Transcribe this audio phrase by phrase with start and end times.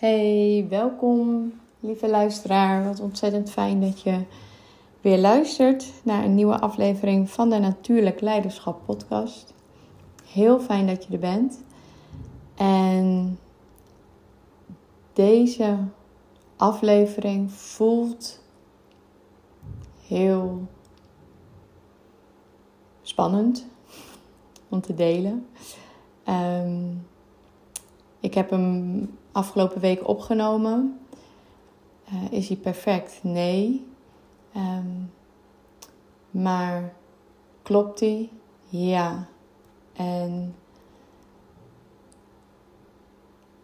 [0.00, 2.84] Hey, welkom lieve luisteraar.
[2.84, 4.24] Wat ontzettend fijn dat je
[5.00, 9.54] weer luistert naar een nieuwe aflevering van de Natuurlijk Leiderschap podcast.
[10.24, 11.62] Heel fijn dat je er bent.
[12.54, 13.38] En
[15.12, 15.78] deze
[16.56, 18.42] aflevering voelt
[20.06, 20.66] heel
[23.02, 23.66] spannend
[24.68, 25.46] om te delen.
[26.28, 27.06] Um,
[28.20, 29.08] ik heb hem
[29.40, 31.00] afgelopen week opgenomen.
[32.12, 33.18] Uh, is hij perfect?
[33.22, 33.86] Nee.
[34.56, 35.12] Um,
[36.30, 36.92] maar
[37.62, 38.30] klopt hij?
[38.68, 39.26] Ja.
[39.92, 40.54] En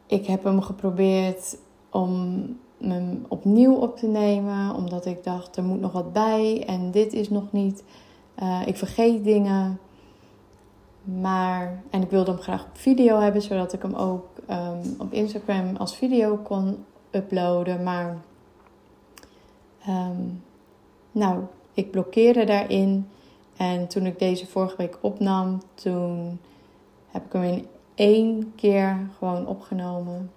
[0.07, 1.59] ik heb hem geprobeerd
[1.91, 2.45] om
[2.79, 7.13] hem opnieuw op te nemen, omdat ik dacht er moet nog wat bij en dit
[7.13, 7.85] is nog niet.
[8.43, 9.79] Uh, ik vergeet dingen.
[11.07, 15.13] Maar, en ik wilde hem graag op video hebben, zodat ik hem ook um, op
[15.13, 17.83] Instagram als video kon uploaden.
[17.83, 18.17] Maar,
[19.89, 20.43] um,
[21.13, 21.43] nou,
[21.75, 23.09] ik blokkeerde daarin.
[23.57, 26.41] En toen ik deze vorige week opnam, toen
[27.11, 30.31] heb ik hem in één keer gewoon opgenomen.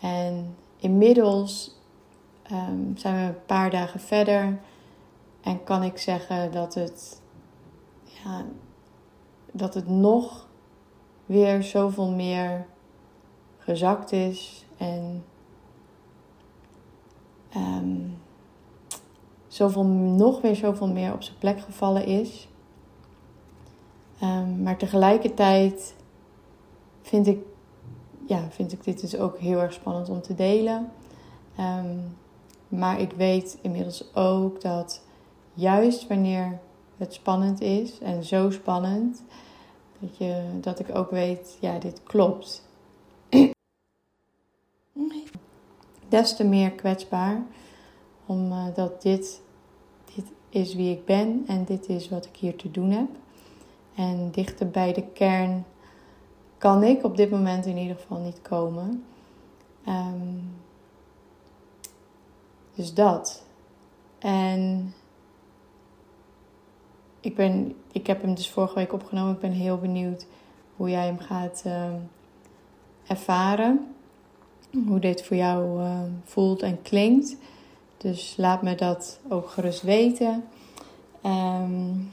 [0.00, 1.76] En inmiddels
[2.52, 4.58] um, zijn we een paar dagen verder.
[5.40, 7.20] En kan ik zeggen dat het,
[8.04, 8.44] ja,
[9.58, 10.46] dat het nog
[11.26, 12.66] weer zoveel meer
[13.58, 14.66] gezakt is.
[14.76, 15.24] En
[17.56, 18.18] um,
[19.46, 22.48] zoveel, nog weer zoveel meer op zijn plek gevallen is.
[24.22, 25.94] Um, maar tegelijkertijd
[27.02, 27.38] vind ik,
[28.26, 30.92] ja, vind ik dit dus ook heel erg spannend om te delen.
[31.60, 32.16] Um,
[32.68, 35.02] maar ik weet inmiddels ook dat
[35.54, 36.58] juist wanneer
[36.96, 39.22] het spannend is en zo spannend,
[39.98, 42.62] dat, dat ik ook weet, ja, dit klopt.
[46.08, 47.42] Des te meer kwetsbaar,
[48.26, 49.40] omdat uh, dit,
[50.14, 53.08] dit is wie ik ben en dit is wat ik hier te doen heb.
[53.94, 55.64] En dichter bij de kern
[56.58, 59.04] kan ik op dit moment in ieder geval niet komen.
[59.88, 60.56] Um,
[62.74, 63.42] dus dat.
[64.18, 64.94] En
[67.28, 69.34] ik, ben, ik heb hem dus vorige week opgenomen.
[69.34, 70.26] Ik ben heel benieuwd
[70.76, 71.92] hoe jij hem gaat uh,
[73.06, 73.94] ervaren.
[74.86, 77.36] Hoe dit voor jou uh, voelt en klinkt.
[77.96, 80.44] Dus laat me dat ook gerust weten.
[81.24, 82.12] Um,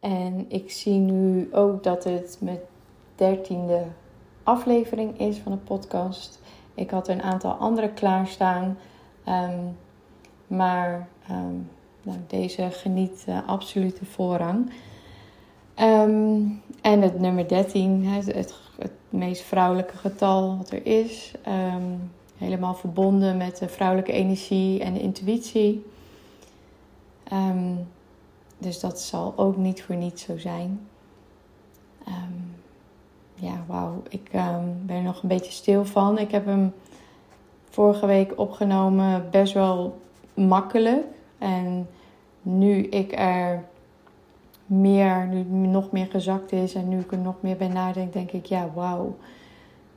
[0.00, 2.60] en ik zie nu ook dat het mijn
[3.14, 3.86] dertiende
[4.42, 6.40] aflevering is van de podcast.
[6.74, 8.78] Ik had een aantal andere klaarstaan.
[9.28, 9.76] Um,
[10.46, 11.08] maar
[12.06, 14.70] nou, deze geniet uh, absolute voorrang.
[15.80, 18.54] Um, en het nummer 13, het, het,
[19.08, 21.32] meest vrouwelijke getal wat er is.
[22.36, 25.86] helemaal verbonden met de vrouwelijke energie en de intuïtie.
[28.58, 30.88] dus dat zal ook niet voor niets zo zijn.
[33.34, 34.02] ja, wauw.
[34.08, 36.18] Ik ben er nog een beetje stil van.
[36.18, 36.72] Ik heb hem
[37.70, 40.00] vorige week opgenomen best wel
[40.34, 41.04] makkelijk.
[41.38, 41.88] En
[42.46, 43.64] nu ik er
[44.66, 48.30] meer, nu nog meer gezakt is en nu ik er nog meer bij nadenk, denk
[48.30, 49.16] ik, ja, wauw.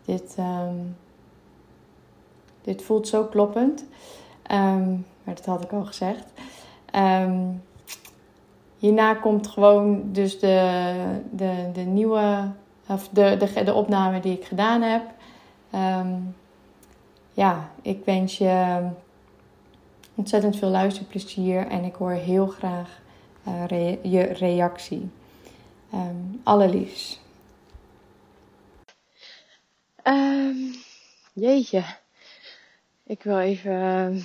[0.05, 0.95] Dit, um,
[2.61, 3.85] dit voelt zo kloppend.
[4.51, 6.33] Um, maar dat had ik al gezegd.
[6.95, 7.63] Um,
[8.77, 10.93] hierna komt gewoon dus de,
[11.31, 12.51] de, de nieuwe,
[12.87, 15.03] of de, de, de opname die ik gedaan heb.
[17.33, 18.87] Ja, ik wens je
[20.19, 22.99] ontzettend veel luisterplezier en ik hoor heel graag
[23.67, 25.09] re je reactie.
[25.93, 27.19] Um, allerliefst.
[30.03, 30.73] Um,
[31.33, 31.83] jeetje,
[33.03, 34.23] ik wil even uh,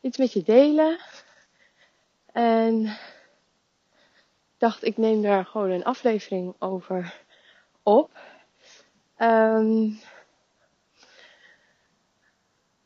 [0.00, 0.98] iets met je delen.
[2.32, 2.96] En
[4.58, 7.20] dacht, ik neem daar gewoon een aflevering over
[7.82, 8.10] op.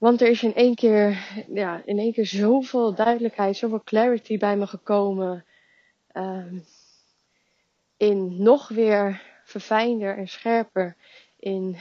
[0.07, 4.57] want er is in één keer, ja, in één keer zoveel duidelijkheid, zoveel clarity bij
[4.57, 5.45] me gekomen.
[6.13, 6.65] Um,
[7.97, 10.97] in nog weer verfijnder en scherper
[11.39, 11.77] in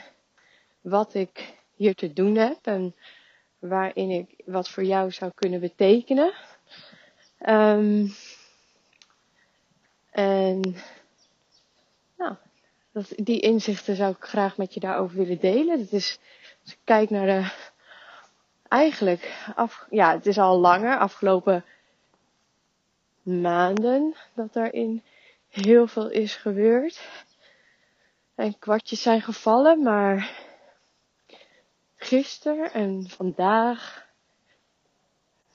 [0.82, 2.96] wat ik hier te doen heb en
[3.60, 6.34] waarin ik wat voor jou zou kunnen betekenen.
[7.48, 8.14] Um,
[10.12, 10.76] en
[12.18, 12.36] nou,
[13.16, 15.78] die inzichten zou ik graag met je daarover willen delen.
[15.78, 16.20] Dat is,
[16.64, 17.74] als ik kijk naar de
[18.76, 19.46] eigenlijk,
[19.90, 21.66] ja, het is al langer, afgelopen
[23.22, 25.04] maanden, dat daarin
[25.50, 27.08] heel veel is gebeurd.
[28.36, 30.32] en kwartjes zijn gevallen, maar
[31.96, 34.06] gisteren en vandaag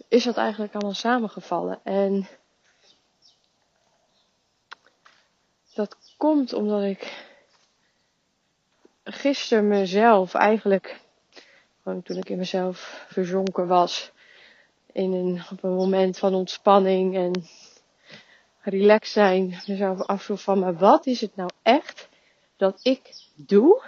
[0.08, 1.80] is dat eigenlijk allemaal samengevallen.
[1.84, 2.28] En
[5.74, 7.28] dat komt omdat ik
[9.04, 11.00] gisteren mezelf eigenlijk,
[12.02, 14.12] toen ik in mezelf verzonken was,
[14.92, 17.44] in een, op een moment van ontspanning en
[18.60, 22.08] relaxed zijn, mezelf afvroeg van, maar wat is het nou echt
[22.56, 23.82] dat ik doe?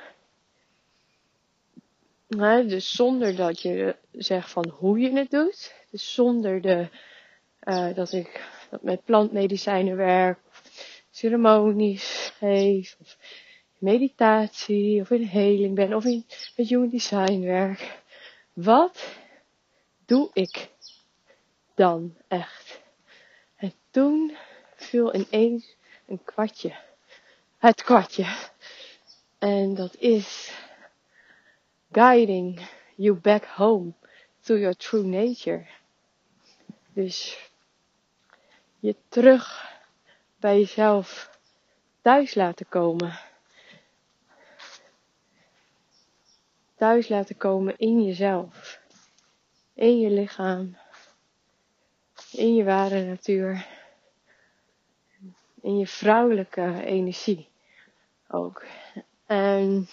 [2.67, 5.75] dus zonder dat je zegt van hoe je het doet.
[5.91, 6.89] Dus zonder de,
[7.65, 10.63] uh, dat ik dat met plantmedicijnen werk, of
[11.11, 13.17] ceremonies geef, of
[13.83, 16.25] meditatie, of in heling ben, of in
[16.57, 18.01] met human design werk.
[18.53, 19.17] Wat
[20.07, 20.69] doe ik
[21.75, 22.81] dan echt?
[23.57, 24.37] En toen
[24.77, 25.77] viel ineens
[26.07, 26.77] een kwartje.
[27.59, 28.27] Het kwartje.
[29.39, 30.53] En dat is
[31.93, 33.93] guiding you back home
[34.41, 35.67] to your true nature.
[36.93, 37.51] Dus
[38.79, 39.71] je terug
[40.37, 41.39] bij jezelf
[42.03, 43.19] thuis laten komen.
[46.83, 48.81] Thuis laten komen in jezelf.
[49.75, 50.77] In je lichaam.
[52.33, 53.67] In je ware natuur.
[55.61, 57.49] In je vrouwelijke energie
[58.29, 58.65] ook.
[59.27, 59.89] En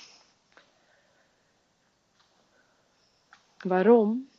[3.57, 4.29] waarom?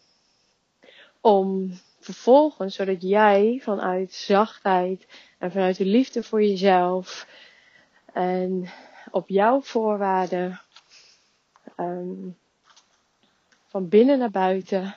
[1.21, 5.07] Om vervolgens, zodat jij vanuit zachtheid
[5.39, 7.27] en vanuit de liefde voor jezelf
[8.13, 8.71] en
[9.11, 10.61] op jouw voorwaarden
[11.81, 12.37] um,
[13.67, 14.97] van binnen naar buiten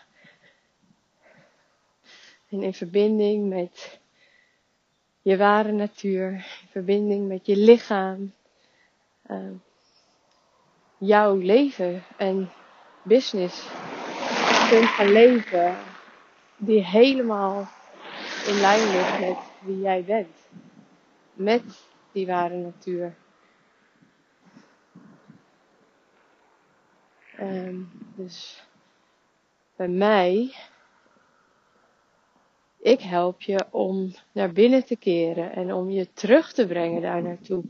[2.50, 4.00] en in verbinding met
[5.22, 8.34] je ware natuur, in verbinding met je lichaam,
[9.32, 9.52] uh,
[10.98, 12.52] jouw leven en
[13.04, 13.68] business
[14.70, 15.78] kunt gaan leven
[16.58, 17.68] die helemaal
[18.48, 20.36] in lijn ligt met wie jij bent.
[21.34, 21.64] Met
[22.12, 23.16] die ware natuur.
[27.40, 28.64] Um, dus
[29.76, 30.56] bij mij,
[32.80, 37.22] ik help je om naar binnen te keren en om je terug te brengen daar
[37.22, 37.64] naartoe.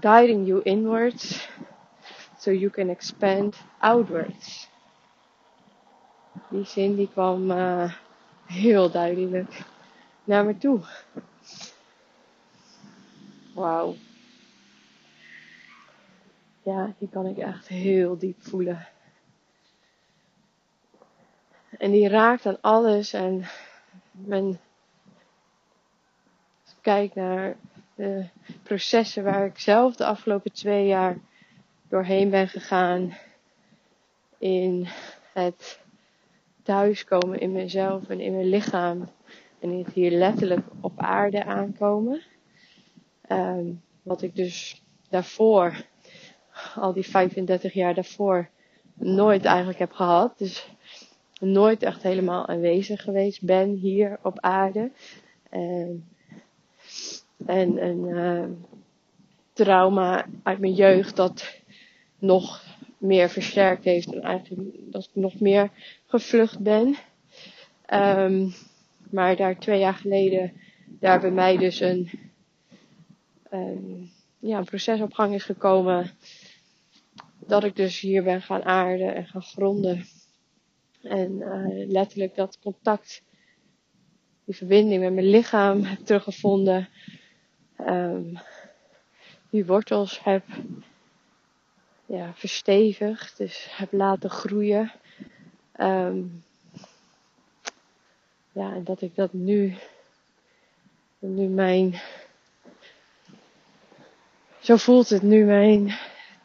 [0.00, 1.48] Guiding you inwards
[2.38, 4.68] so you can expand outwards.
[6.50, 7.92] Die zin die kwam uh,
[8.46, 9.62] heel duidelijk
[10.24, 10.80] naar me toe.
[13.54, 13.94] Wauw.
[16.68, 18.86] Ja, die kan ik echt heel diep voelen.
[21.78, 23.44] En die raakt aan alles en
[24.10, 24.60] men
[26.80, 27.56] kijk naar
[27.94, 28.26] de
[28.62, 31.18] processen waar ik zelf de afgelopen twee jaar
[31.88, 33.16] doorheen ben gegaan
[34.38, 34.86] in
[35.32, 35.80] het
[36.62, 39.08] thuiskomen in mezelf en in mijn lichaam
[39.58, 42.22] en in het hier letterlijk op aarde aankomen.
[43.28, 45.84] Um, wat ik dus daarvoor,
[46.76, 48.48] al die 35 jaar daarvoor,
[48.94, 50.38] nooit eigenlijk heb gehad.
[50.38, 50.68] Dus
[51.40, 54.90] nooit echt helemaal aanwezig geweest ben hier op aarde.
[55.50, 56.08] En,
[57.46, 58.44] en een uh,
[59.52, 61.60] trauma uit mijn jeugd dat
[62.18, 62.64] nog
[62.98, 65.70] meer versterkt heeft en eigenlijk dat ik nog meer
[66.06, 66.96] gevlucht ben.
[67.92, 68.54] Um,
[69.10, 70.52] maar daar twee jaar geleden
[71.00, 72.10] daar bij mij dus een,
[73.52, 76.10] um, ja, een proces op gang is gekomen.
[77.48, 80.04] Dat ik dus hier ben gaan aarden en gaan gronden.
[81.02, 83.22] En uh, letterlijk dat contact,
[84.44, 86.88] die verbinding met mijn lichaam heb teruggevonden.
[87.80, 88.38] Um,
[89.50, 90.44] die wortels heb
[92.06, 94.92] ja, verstevigd, dus heb laten groeien.
[95.80, 96.44] Um,
[98.52, 99.76] ja, en dat ik dat nu,
[101.18, 102.00] nu mijn,
[104.60, 105.98] zo voelt het nu mijn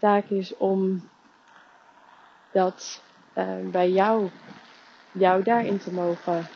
[0.04, 1.10] taak is om
[2.52, 3.02] dat
[3.38, 4.30] uh, bij jou,
[5.12, 6.48] jou daarin te mogen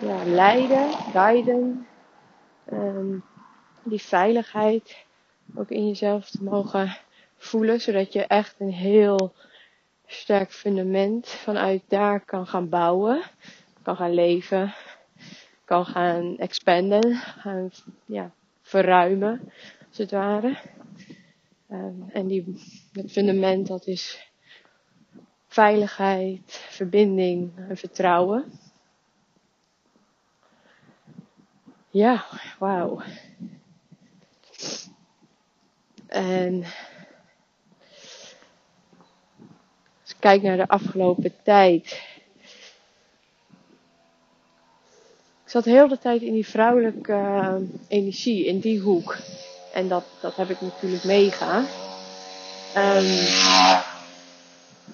[0.00, 1.86] ja, leiden, guiden,
[2.72, 3.24] um,
[3.82, 5.04] die veiligheid
[5.54, 6.96] ook in jezelf te mogen
[7.36, 9.32] voelen, zodat je echt een heel
[10.06, 13.22] sterk fundament vanuit daar kan gaan bouwen,
[13.82, 14.74] kan gaan leven,
[15.64, 17.70] kan gaan expanden, gaan
[18.04, 18.30] ja,
[18.62, 19.52] verruimen,
[19.88, 20.56] als het ware.
[21.70, 22.44] Um, en die,
[22.92, 24.30] dat fundament dat is
[25.46, 28.44] veiligheid, verbinding en vertrouwen.
[31.90, 32.24] ja,
[32.58, 33.02] wauw.
[36.06, 36.64] En
[40.02, 42.02] als ik kijk naar de afgelopen tijd.
[45.44, 47.54] Ik zat heel de tijd in die vrouwelijke uh,
[47.88, 49.16] energie, in die hoek.
[49.72, 51.58] En dat, dat heb ik natuurlijk mega.
[52.76, 53.26] Um,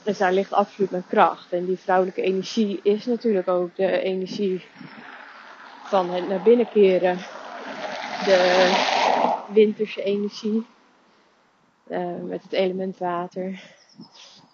[0.02, 1.52] dus daar ligt absoluut mijn kracht.
[1.52, 4.64] En die vrouwelijke energie is natuurlijk ook de energie
[5.84, 7.16] van het naar binnen keren.
[8.24, 8.70] De
[9.52, 10.66] winterse energie.
[11.88, 13.62] Uh, met het element water.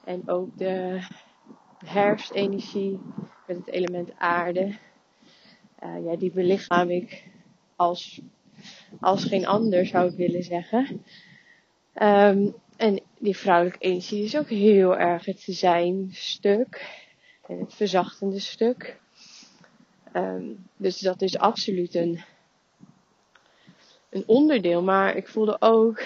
[0.05, 1.01] En ook de
[1.85, 3.01] herfstenergie
[3.47, 4.77] met het element aarde.
[5.85, 7.25] Uh, ja, die belichaam ik
[7.77, 8.21] als,
[9.01, 11.05] als geen ander, zou ik willen zeggen.
[12.03, 16.99] Um, en die vrouwelijke energie is ook heel erg het zijn stuk.
[17.47, 19.01] En het verzachtende stuk.
[20.13, 22.21] Um, dus dat is absoluut een,
[24.11, 24.83] een onderdeel.
[24.83, 26.03] Maar ik voelde ook,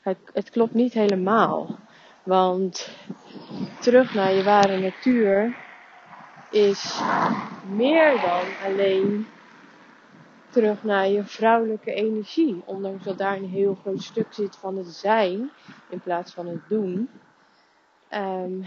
[0.00, 1.78] het, het klopt niet helemaal.
[2.22, 2.96] Want
[3.80, 5.56] terug naar je ware natuur
[6.50, 7.00] is
[7.68, 9.26] meer dan alleen
[10.54, 12.62] terug naar je vrouwelijke energie.
[12.64, 15.50] Ondanks dat daar een heel groot stuk zit van het zijn
[15.90, 17.08] in plaats van het doen.
[18.10, 18.64] Um,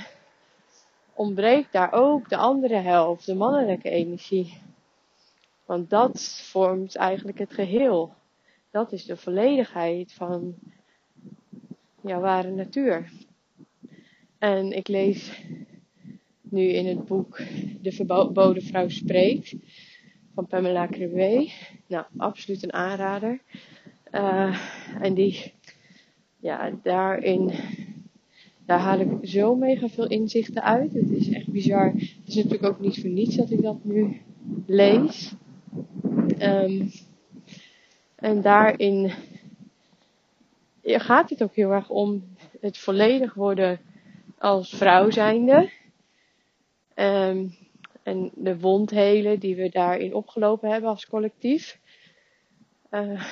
[1.13, 4.62] ontbreekt daar ook de andere helft, de mannelijke energie.
[5.65, 8.13] Want dat vormt eigenlijk het geheel.
[8.72, 10.56] Dat is de volledigheid van
[12.01, 13.12] jouw ware natuur.
[14.38, 15.44] En ik lees
[16.41, 17.38] nu in het boek
[17.82, 19.56] De Verboden Vrouw Spreekt
[20.38, 21.51] van Pamela Crewe.
[21.88, 23.39] Nou, absoluut een aanrader.
[24.12, 24.58] Uh,
[25.01, 25.53] en die,
[26.39, 27.51] ja, daarin,
[28.65, 30.94] daar haal ik zo mega veel inzichten uit.
[30.94, 31.91] Het is echt bizar.
[31.91, 34.22] Het is natuurlijk ook niet voor niets dat ik dat nu
[34.65, 35.34] lees.
[36.39, 36.91] Um,
[38.15, 39.12] en daarin
[40.84, 42.24] gaat het ook heel erg om
[42.62, 43.79] het volledig worden
[44.38, 45.70] als vrouw zijnde.
[46.96, 47.56] Um,
[48.08, 51.80] en de wondhelen die we daarin opgelopen hebben als collectief.
[52.92, 53.24] Uh,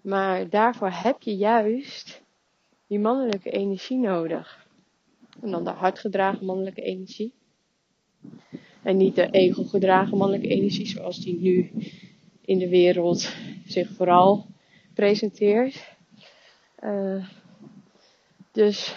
[0.00, 2.22] maar daarvoor heb je juist
[2.86, 4.66] die mannelijke energie nodig.
[5.40, 7.32] En dan de hardgedragen mannelijke energie.
[8.82, 11.70] En niet de ego-gedragen mannelijke energie zoals die nu
[12.40, 13.34] in de wereld
[13.66, 14.46] zich vooral
[14.94, 15.96] presenteert.
[16.84, 17.28] Uh,
[18.52, 18.96] dus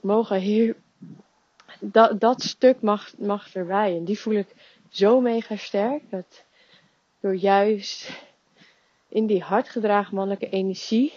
[0.00, 0.76] mogen hier
[1.80, 3.96] dat, dat stuk mag, mag erbij.
[3.96, 4.54] En die voel ik
[4.88, 6.10] zo mega sterk.
[6.10, 6.44] Dat
[7.20, 8.26] door juist
[9.08, 11.12] in die hardgedragen mannelijke energie,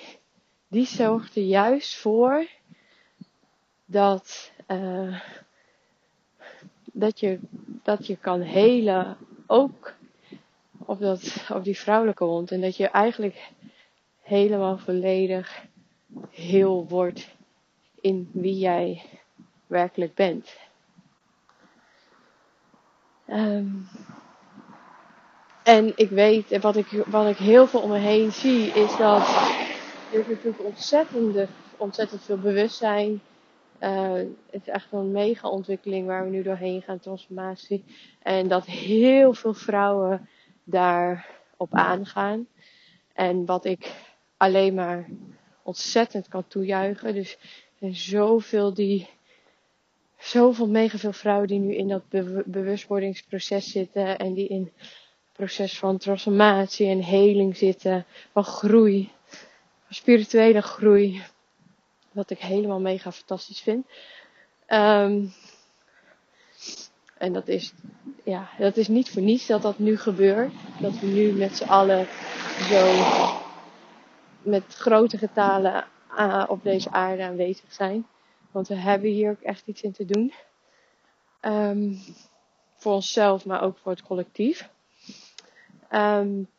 [0.68, 2.48] die zorgt er juist voor
[3.86, 5.22] dat, uh,
[6.86, 7.40] dat, je,
[7.84, 9.94] dat je kan helen ook
[10.86, 12.52] op, dat, op die vrouwelijke wond.
[12.52, 13.52] En dat je eigenlijk
[14.22, 15.66] helemaal volledig
[16.30, 17.36] heel wordt
[18.02, 19.02] in wie jij
[19.72, 20.58] werkelijk bent.
[23.28, 23.88] Um,
[25.64, 29.28] en ik weet, wat ik, wat ik heel veel om me heen zie, is dat
[30.12, 33.22] er natuurlijk ontzettend, ontzettend veel bewustzijn.
[33.80, 34.14] Uh,
[34.50, 37.84] het is echt een mega ontwikkeling waar we nu doorheen gaan, transformatie.
[38.22, 40.30] En dat heel veel vrouwen
[40.64, 42.48] daarop aangaan.
[43.14, 43.92] En wat ik
[44.38, 45.10] alleen maar
[45.64, 47.14] ontzettend kan toejuichen.
[47.14, 47.40] Dus er
[47.80, 49.10] zijn zoveel die
[50.22, 52.04] zoveel, mega veel vrouwen die nu in dat
[52.46, 54.90] bewustwordingsproces zitten en die in het
[55.32, 59.12] proces van transformatie en heling zitten, van groei,
[59.86, 61.22] van spirituele groei,
[62.12, 63.86] wat ik helemaal mega fantastisch vind.
[64.68, 65.34] Um,
[67.18, 67.74] en dat is,
[68.24, 70.52] ja, dat is niet voor niets dat dat nu gebeurt.
[70.80, 72.08] Dat we nu met z'n allen
[72.70, 72.94] zo
[74.42, 75.86] met grote getalen
[76.18, 78.06] uh, op deze aarde aanwezig zijn.
[78.52, 80.34] Want we hebben hier ook echt iets in te doen.
[81.42, 82.00] Um,
[82.76, 84.70] voor onszelf, maar ook voor het collectief.
[85.92, 86.50] Um,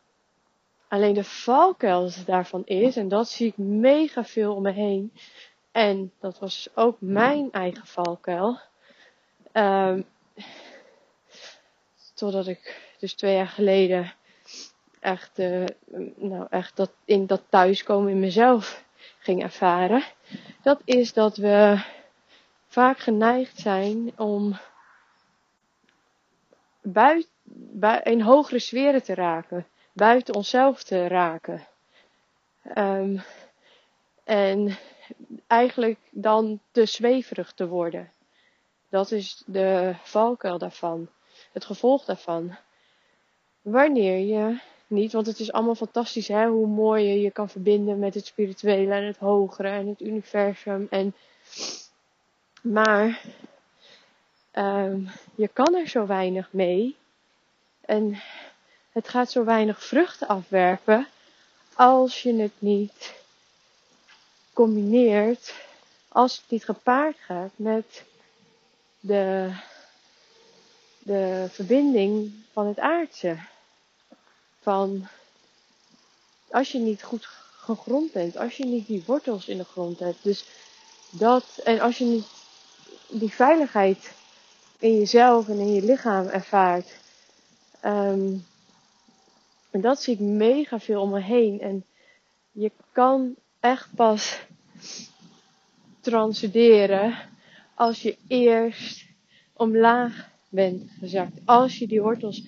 [0.88, 5.12] alleen de valkuil daarvan is, en dat zie ik mega veel om me heen.
[5.72, 8.58] En dat was ook mijn eigen valkuil.
[9.52, 10.04] Um,
[12.14, 14.14] totdat ik dus twee jaar geleden
[15.00, 15.64] echt, uh,
[16.16, 18.84] nou echt dat, in dat thuiskomen in mezelf
[19.22, 20.04] ging ervaren.
[20.62, 21.84] Dat is dat we
[22.66, 24.58] vaak geneigd zijn om
[26.82, 27.30] buiten,
[28.02, 31.66] in hogere sferen te raken, buiten onszelf te raken.
[32.74, 33.22] Um,
[34.24, 34.78] en
[35.46, 38.12] eigenlijk dan te zweverig te worden.
[38.88, 41.08] Dat is de valkuil daarvan,
[41.52, 42.56] het gevolg daarvan.
[43.62, 44.60] wanneer je
[44.92, 48.26] niet, want het is allemaal fantastisch hè, hoe mooi je je kan verbinden met het
[48.26, 50.86] spirituele en het hogere en het universum.
[50.90, 51.14] En,
[52.62, 53.22] maar
[54.54, 56.96] um, je kan er zo weinig mee
[57.80, 58.22] en
[58.92, 61.06] het gaat zo weinig vruchten afwerpen
[61.74, 63.14] als je het niet
[64.52, 65.54] combineert,
[66.08, 68.04] als het niet gepaard gaat met
[69.00, 69.54] de,
[70.98, 73.38] de verbinding van het aardse.
[74.62, 75.06] Van
[76.50, 80.22] als je niet goed gegrond bent, als je niet die wortels in de grond hebt.
[80.22, 80.44] Dus
[81.10, 82.26] dat, en als je niet
[83.08, 84.12] die veiligheid
[84.78, 87.00] in jezelf en in je lichaam ervaart.
[87.84, 88.46] Um,
[89.70, 91.60] en dat zie ik mega veel om me heen.
[91.60, 91.84] En
[92.50, 94.40] je kan echt pas
[96.00, 97.18] transcenderen
[97.74, 99.04] als je eerst
[99.52, 101.38] omlaag bent gezakt.
[101.44, 102.42] Als je die wortels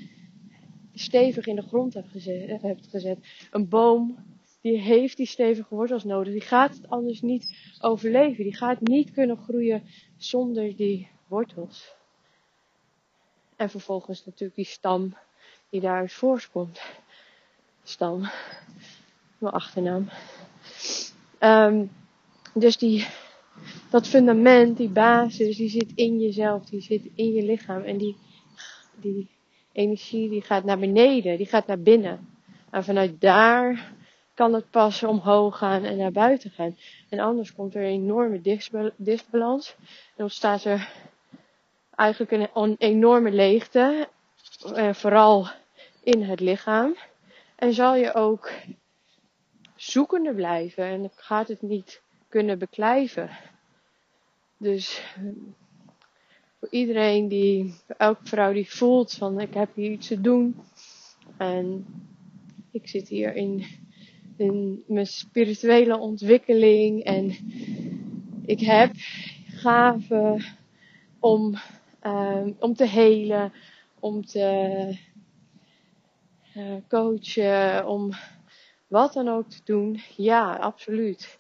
[0.95, 2.63] stevig in de grond hebt gezet.
[2.63, 3.19] Hebt gezet.
[3.51, 4.19] Een boom
[4.61, 6.33] die heeft die stevige wortels nodig.
[6.33, 8.45] Die gaat het anders niet overleven.
[8.45, 9.83] Die gaat niet kunnen groeien
[10.17, 11.95] zonder die wortels.
[13.57, 15.17] En vervolgens natuurlijk die stam
[15.71, 16.81] die daaruit voortkomt.
[17.83, 18.21] Stam.
[19.39, 20.09] Mijn achternaam.
[21.41, 21.91] Um,
[22.55, 23.07] dus die,
[23.91, 27.83] dat fundament, die basis, die zit in jezelf, die zit in je lichaam.
[27.83, 28.17] En die,
[29.01, 29.29] die
[29.75, 32.29] energie die gaat naar beneden, die gaat naar binnen.
[32.71, 33.93] En vanuit daar
[34.35, 36.77] kan het pas omhoog gaan en naar buiten gaan.
[37.09, 38.41] En anders komt er een enorme
[38.97, 39.77] disbalans.
[40.17, 40.93] En ontstaat er
[41.95, 44.09] eigenlijk een, enorme leegte.
[44.75, 45.49] Eh, vooral
[46.03, 46.97] in het lichaam.
[47.57, 48.51] En zal je ook
[49.77, 53.31] zoekende blijven en gaat het niet kunnen beklijven.
[54.57, 55.03] Dus
[56.65, 60.57] voor iedereen die, elke vrouw die voelt van ik heb hier iets te doen
[61.37, 61.87] en
[62.71, 63.65] ik zit hier in,
[64.87, 67.37] mijn spirituele ontwikkeling en
[68.45, 68.91] ik heb
[69.47, 70.45] gaven
[71.19, 71.55] om,
[72.03, 73.53] um, om te helen,
[74.01, 74.99] om te
[76.57, 78.11] uh, coachen, om
[78.87, 80.01] wat dan ook te doen.
[80.17, 81.39] Ja, absoluut.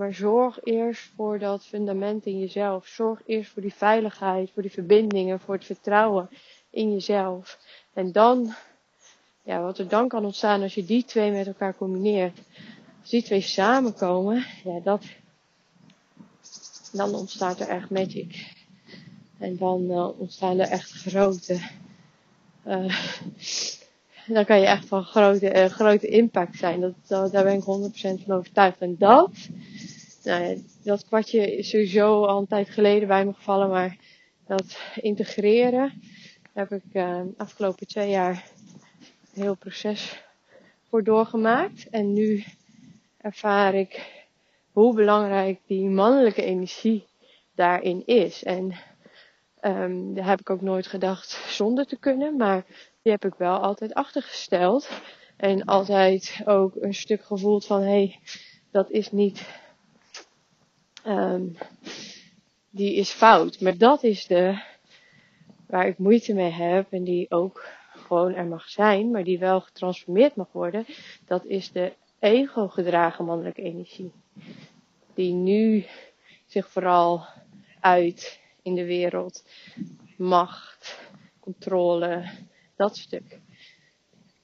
[0.00, 2.86] Maar zorg eerst voor dat fundament in jezelf.
[2.86, 6.28] Zorg eerst voor die veiligheid, voor die verbindingen, voor het vertrouwen
[6.70, 7.58] in jezelf.
[7.92, 8.54] En dan,
[9.42, 12.38] ja, wat er dan kan ontstaan als je die twee met elkaar combineert.
[13.00, 15.04] Als die twee samenkomen, ja, dat,
[16.92, 18.54] dan ontstaat er echt magic.
[19.38, 21.60] En dan uh, ontstaan er echt grote,
[22.66, 23.00] uh,
[24.36, 26.80] dan kan je echt van grote, uh, grote impact zijn.
[26.80, 28.80] Dat, dat, daar ben ik 100% van overtuigd.
[28.80, 29.30] En dat,
[30.22, 33.96] nou ja, dat kwartje is sowieso al een tijd geleden bij me gevallen, maar
[34.46, 36.02] dat integreren
[36.52, 38.44] heb ik uh, afgelopen twee jaar
[39.34, 40.22] een heel proces
[40.88, 41.88] voor doorgemaakt.
[41.90, 42.44] En nu
[43.16, 44.24] ervaar ik
[44.72, 47.06] hoe belangrijk die mannelijke energie
[47.54, 48.42] daarin is.
[48.42, 48.74] En
[49.62, 52.64] um, daar heb ik ook nooit gedacht zonder te kunnen, maar
[53.02, 54.88] die heb ik wel altijd achtergesteld.
[55.36, 58.18] En altijd ook een stuk gevoeld van, hé, hey,
[58.70, 59.44] dat is niet,
[61.06, 61.56] um,
[62.70, 63.60] die is fout.
[63.60, 64.62] Maar dat is de,
[65.66, 67.66] waar ik moeite mee heb en die ook
[68.10, 70.86] gewoon er mag zijn, maar die wel getransformeerd mag worden.
[71.26, 74.12] Dat is de ego gedragen mannelijke energie.
[75.14, 75.84] Die nu
[76.46, 77.26] zich vooral
[77.80, 79.44] uit in de wereld.
[80.16, 81.00] Macht,
[81.40, 82.24] controle,
[82.76, 83.38] dat stuk.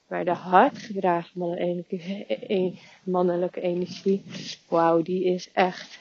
[0.07, 4.23] Maar de hardgedragen mannelijke, e-, mannelijke energie,
[4.67, 5.99] wauw, die is echt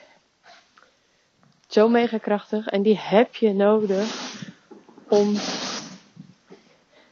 [1.66, 2.66] zo mega krachtig.
[2.66, 4.34] En die heb je nodig
[5.08, 5.34] om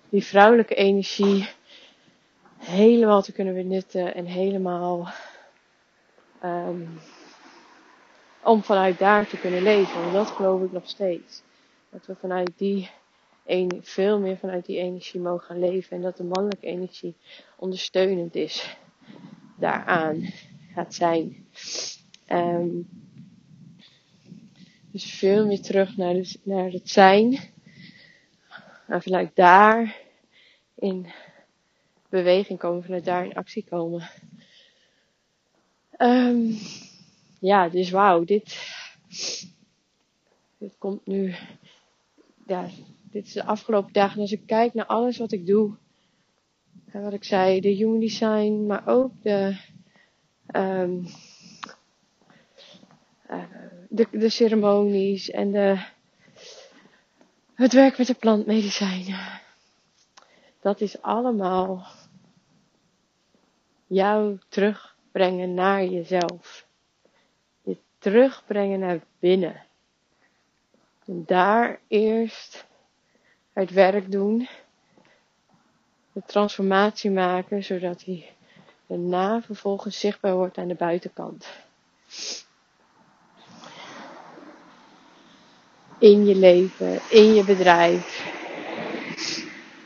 [0.08, 1.48] die vrouwelijke energie
[2.58, 5.08] helemaal te kunnen benutten en helemaal
[6.44, 7.00] um,
[8.42, 10.02] om vanuit daar te kunnen leven.
[10.02, 11.42] En dat geloof ik nog steeds.
[11.90, 12.90] Dat we vanuit die
[13.80, 15.96] veel meer vanuit die energie mogen gaan leven.
[15.96, 17.16] En dat de mannelijke energie
[17.56, 18.76] ondersteunend is
[19.56, 20.32] daaraan
[20.74, 21.46] gaat zijn.
[22.28, 23.03] Um,
[24.94, 27.40] dus veel meer terug naar, naar het zijn.
[28.86, 29.96] En vanuit daar
[30.74, 31.06] in
[32.08, 34.10] beweging komen, vanuit daar in actie komen.
[35.98, 36.58] Um,
[37.38, 38.58] ja, dus wauw, dit,
[40.58, 41.34] dit komt nu,
[42.46, 42.68] ja,
[43.10, 44.20] dit is de afgelopen dagen.
[44.20, 45.76] Als ik kijk naar alles wat ik doe,
[46.86, 49.56] en wat ik zei, de human design, maar ook de,
[50.56, 51.06] um,
[53.88, 55.84] de, de ceremonies en de,
[57.54, 59.40] het werk met de plantmedicijnen.
[60.60, 61.86] dat is allemaal
[63.86, 66.66] jou terugbrengen naar jezelf.
[67.62, 69.62] Je terugbrengen naar binnen.
[71.06, 72.66] En daar eerst
[73.52, 74.48] het werk doen.
[76.12, 78.30] De transformatie maken, zodat die
[78.86, 81.46] daarna vervolgens zichtbaar wordt aan de buitenkant.
[86.04, 88.32] In je leven, in je bedrijf.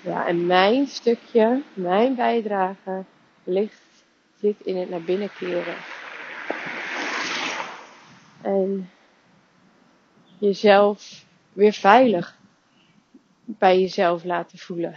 [0.04, 3.04] Ja, en mijn stukje, mijn bijdrage
[3.44, 4.04] ligt,
[4.40, 5.76] zit in het naar binnen keren.
[8.42, 8.90] En
[10.38, 12.38] jezelf weer veilig
[13.44, 14.94] bij jezelf laten voelen.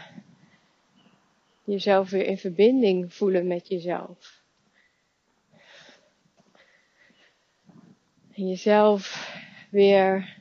[1.64, 4.42] Jezelf weer in verbinding voelen met jezelf.
[8.34, 9.34] En jezelf
[9.70, 10.40] weer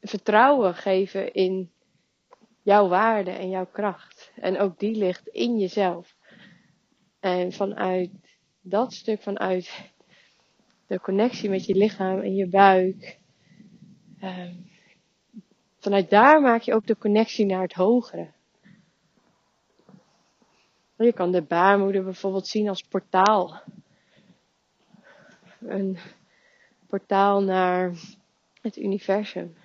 [0.00, 1.70] het vertrouwen geven in
[2.62, 4.32] jouw waarde en jouw kracht.
[4.34, 6.16] En ook die ligt in jezelf.
[7.20, 8.10] En vanuit
[8.60, 9.90] dat stuk, vanuit
[10.86, 13.18] de connectie met je lichaam en je buik.
[14.20, 14.54] Ehm,
[15.78, 18.28] vanuit daar maak je ook de connectie naar het hogere.
[20.96, 23.62] Je kan de baarmoeder bijvoorbeeld zien als portaal.
[25.60, 25.98] Een
[26.86, 27.92] portaal naar
[28.60, 29.56] het universum.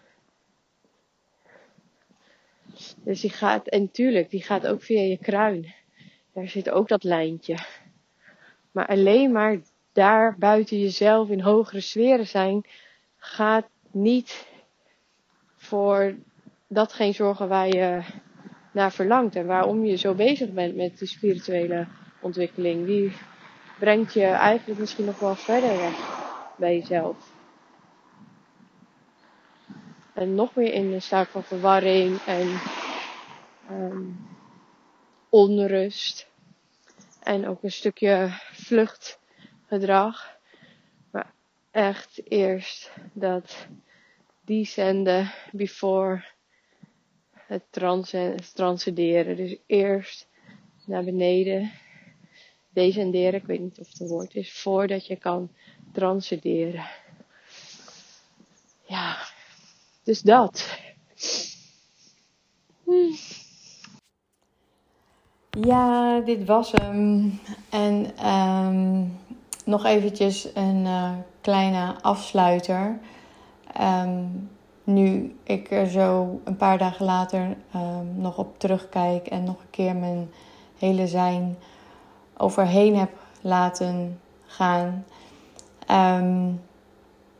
[3.03, 5.73] Dus die gaat, en tuurlijk, die gaat ook via je kruin.
[6.33, 7.57] Daar zit ook dat lijntje.
[8.71, 9.57] Maar alleen maar
[9.93, 12.65] daar buiten jezelf in hogere sferen zijn,
[13.17, 14.47] gaat niet
[15.55, 16.15] voor
[16.67, 18.01] datgene zorgen waar je
[18.71, 21.87] naar verlangt en waarom je zo bezig bent met de spirituele
[22.21, 22.85] ontwikkeling.
[22.85, 23.11] Die
[23.79, 25.95] brengt je eigenlijk misschien nog wel verder weg
[26.57, 27.34] bij jezelf.
[30.15, 32.59] En nog meer in een staat van verwarring en
[33.71, 34.27] um,
[35.29, 36.27] onrust.
[37.19, 40.37] En ook een stukje vluchtgedrag.
[41.11, 41.31] Maar
[41.71, 43.67] echt eerst dat
[44.41, 46.23] descenden before
[47.31, 47.63] het
[48.53, 49.35] transcenderen.
[49.35, 50.27] Dus eerst
[50.85, 51.71] naar beneden
[52.69, 53.39] descenderen.
[53.39, 54.51] Ik weet niet of het een woord is.
[54.51, 55.51] Voordat je kan
[55.91, 56.85] transcenderen.
[58.87, 59.17] Ja,
[60.05, 60.77] dus dat.
[62.83, 63.15] Hmm.
[65.49, 67.39] Ja, dit was hem.
[67.69, 69.19] En um,
[69.65, 72.99] nog eventjes een uh, kleine afsluiter.
[73.81, 74.49] Um,
[74.83, 79.69] nu ik er zo een paar dagen later um, nog op terugkijk en nog een
[79.69, 80.29] keer mijn
[80.77, 81.57] hele zijn
[82.37, 85.05] overheen heb laten gaan.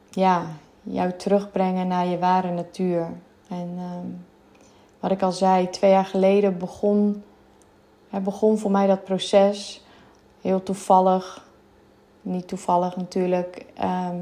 [0.10, 0.46] ja,
[0.86, 3.08] jou terugbrengen naar je ware natuur.
[3.48, 3.80] En
[5.00, 7.24] wat ik al zei, twee jaar geleden begon
[8.24, 9.84] begon voor mij dat proces
[10.42, 11.48] heel toevallig.
[12.22, 13.66] Niet toevallig natuurlijk.
[13.74, 14.20] Ehm,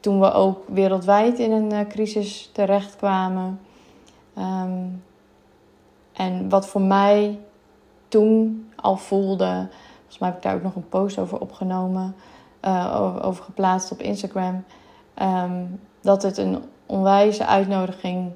[0.00, 3.60] toen we ook wereldwijd in een uh, crisis terechtkwamen.
[4.38, 5.02] Um,
[6.12, 7.38] en wat voor mij
[8.08, 9.68] toen al voelde.
[9.96, 12.14] Volgens mij heb ik daar ook nog een post over opgenomen.
[12.64, 14.64] Uh, over geplaatst op Instagram.
[15.14, 15.64] Ehm,
[16.00, 18.32] dat het een onwijze uitnodiging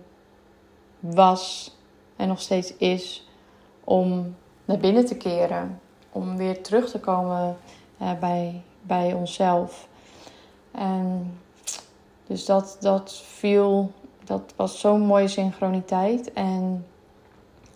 [1.01, 1.73] was.
[2.17, 3.29] En nog steeds is
[3.85, 4.35] om
[4.65, 5.81] naar binnen te keren.
[6.13, 7.57] Om weer terug te komen
[8.03, 9.89] uh, bij, bij onszelf.
[10.71, 11.39] En
[12.27, 13.93] dus dat, dat viel,
[14.25, 16.33] dat was zo'n mooie synchroniteit.
[16.33, 16.87] En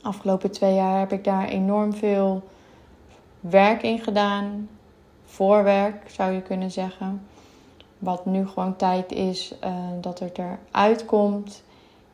[0.03, 2.43] afgelopen twee jaar heb ik daar enorm veel
[3.41, 4.69] werk in gedaan.
[5.25, 7.27] Voorwerk zou je kunnen zeggen.
[7.99, 11.63] Wat nu gewoon tijd is uh, dat het eruit komt.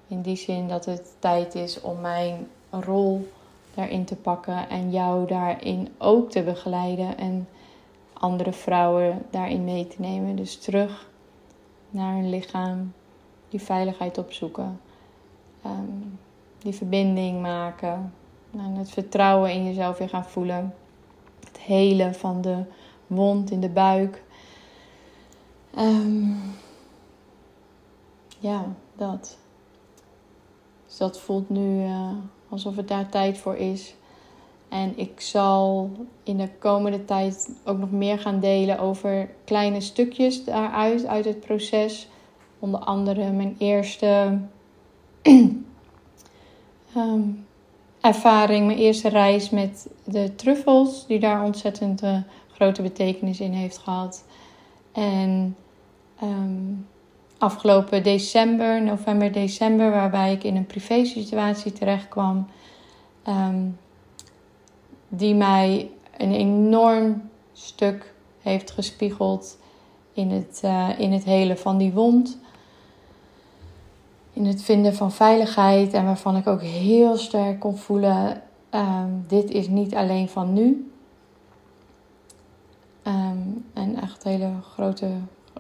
[0.09, 3.29] In die zin dat het tijd is om mijn rol
[3.75, 7.49] daarin te pakken en jou daarin ook te begeleiden en
[8.12, 10.37] andere vrouwen daarin mee te nemen.
[10.37, 11.11] Dus terug
[11.90, 12.92] naar hun lichaam,
[13.49, 14.81] die veiligheid opzoeken,
[15.62, 16.03] ehm,
[16.59, 18.12] die verbinding maken
[18.53, 20.75] en het vertrouwen in jezelf weer gaan voelen.
[21.47, 22.62] Het helen van de
[23.07, 24.23] wond in de buik.
[25.78, 26.37] Um,
[28.38, 29.38] ja, dat.
[30.87, 31.84] Dus dat voelt nu.
[31.84, 32.10] Uh,
[32.48, 33.94] alsof het daar tijd voor is.
[34.68, 35.90] En ik zal
[36.22, 41.40] in de komende tijd ook nog meer gaan delen over kleine stukjes daaruit, uit het
[41.40, 42.08] proces.
[42.58, 44.38] Onder andere mijn eerste
[46.94, 47.20] ehm,
[48.00, 52.18] ervaring, mijn eerste reis met de truffels, die daar ontzettend uh,
[52.52, 54.24] grote betekenis in heeft gehad.
[54.92, 55.56] En
[56.22, 56.87] um,
[57.38, 62.46] afgelopen december, november, december, waarbij ik in een privé situatie terecht kwam.
[63.22, 63.66] Ehm,
[65.09, 67.22] die mij een enorm
[67.53, 69.59] stuk heeft gespiegeld
[70.12, 72.38] in het, uh, in het hele van die wond.
[74.33, 79.50] In het vinden van veiligheid en waarvan ik ook heel sterk kon voelen: um, dit
[79.50, 80.90] is niet alleen van nu.
[83.07, 85.11] Um, en echt hele grote,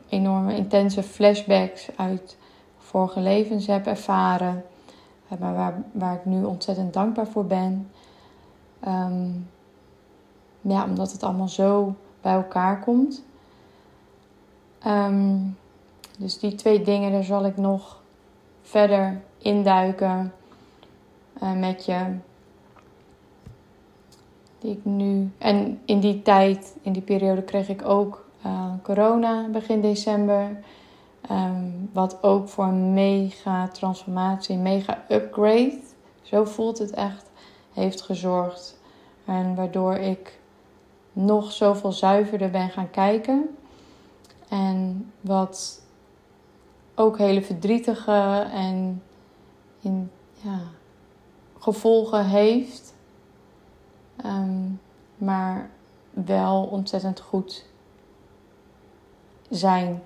[0.08, 2.36] enorme, intense flashbacks uit
[2.78, 4.64] vorige levens heb ervaren.
[5.28, 7.90] Eh, waar, waar ik nu ontzettend dankbaar voor ben.
[8.88, 9.48] Um,
[10.60, 13.24] ja, omdat het allemaal zo bij elkaar komt.
[14.86, 15.56] Um,
[16.18, 18.02] dus die twee dingen, daar zal ik nog
[18.62, 20.32] verder induiken
[21.42, 22.16] uh, met je.
[24.58, 25.30] Die ik nu.
[25.38, 30.62] En in die tijd, in die periode, kreeg ik ook uh, corona begin december.
[31.30, 35.80] Um, wat ook voor een mega transformatie, mega upgrade,
[36.22, 37.30] zo voelt het echt,
[37.72, 38.78] heeft gezorgd.
[39.24, 40.38] En waardoor ik
[41.12, 43.56] nog zoveel zuiverder ben gaan kijken.
[44.48, 45.82] En wat
[46.94, 49.02] ook hele verdrietige en
[49.80, 50.58] in, ja,
[51.58, 52.94] gevolgen heeft.
[54.24, 54.80] Um,
[55.16, 55.70] maar
[56.10, 57.64] wel ontzettend goed
[59.56, 60.02] zijn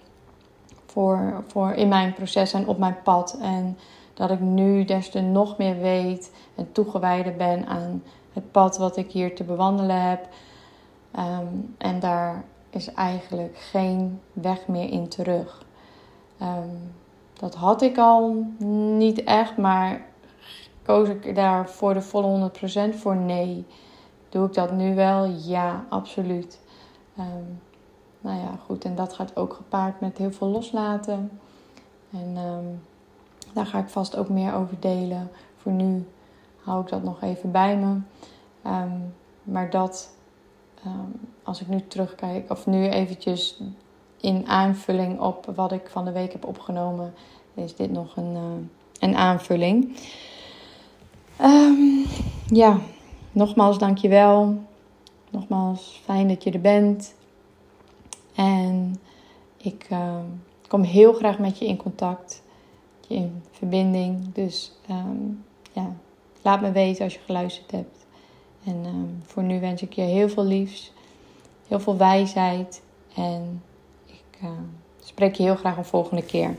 [0.87, 3.39] voor, voor in mijn proces en op mijn pad.
[3.41, 3.79] En
[4.15, 8.97] dat ik nu des te nog meer weet en toegewijde ben aan het pad wat
[8.97, 10.29] ik hier te bewandelen heb.
[11.19, 15.67] Um, en daar is eigenlijk geen weg meer in terug.
[16.43, 16.93] Um,
[17.39, 18.47] dat had ik al
[18.99, 20.07] niet echt, maar
[20.83, 22.51] koos ik daar voor de volle
[22.93, 23.67] 100% voor nee.
[24.29, 25.25] Doe ik dat nu wel?
[25.25, 26.61] Ja, absoluut.
[27.19, 27.61] Um,
[28.21, 28.85] nou ja, goed.
[28.85, 31.41] En dat gaat ook gepaard met heel veel loslaten.
[32.11, 32.83] En um,
[33.53, 35.31] daar ga ik vast ook meer over delen.
[35.57, 36.07] Voor nu
[36.63, 37.99] hou ik dat nog even bij me.
[38.71, 40.11] Um, maar dat,
[40.87, 43.61] um, als ik nu terugkijk, of nu eventjes
[44.21, 47.15] in aanvulling op wat ik van de week heb opgenomen,
[47.55, 48.43] is dit nog een, uh,
[48.99, 49.97] een aanvulling.
[52.47, 52.79] ja,
[53.33, 54.59] nogmaals dankjewel.
[55.31, 57.15] Nogmaals, fijn dat je er bent.
[58.39, 59.01] En
[59.57, 60.19] ik uh,
[60.69, 62.43] kom heel graag met je in contact,
[63.07, 64.33] je in verbinding.
[64.33, 65.93] Dus um, ja,
[66.43, 68.07] laat me weten als je geluisterd hebt.
[68.65, 70.93] En um, voor nu wens ik je heel veel liefs,
[71.69, 72.83] heel veel wijsheid.
[73.15, 73.63] En
[74.07, 74.49] ik
[75.01, 76.57] spreek je heel graag een volgende keer.